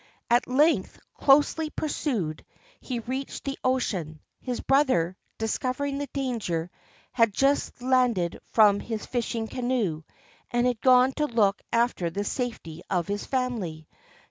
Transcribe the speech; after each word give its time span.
At 0.31 0.47
length, 0.47 0.99
closely 1.13 1.69
pursued, 1.69 2.43
he 2.79 3.01
reached 3.01 3.43
the 3.43 3.59
ocean. 3.63 4.19
His 4.39 4.59
brother, 4.59 5.15
discovering 5.37 5.99
the 5.99 6.07
danger, 6.07 6.71
had 7.11 7.31
just 7.35 7.83
landed 7.83 8.39
from 8.47 8.79
his 8.79 9.05
fishing 9.05 9.47
canoe 9.47 10.01
and 10.49 10.65
had 10.65 10.81
gone 10.81 11.11
to 11.17 11.27
look 11.27 11.61
after 11.71 12.09
the 12.09 12.23
safety 12.23 12.81
of 12.89 13.07
his 13.07 13.27
family. 13.27 13.87